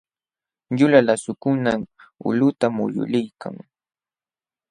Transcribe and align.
Yulaq 0.79 1.05
lasukunam 1.07 1.81
ulquta 2.27 2.67
muyuliykan. 2.75 3.55